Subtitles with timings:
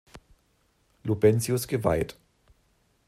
[1.03, 2.17] Lubentius geweiht.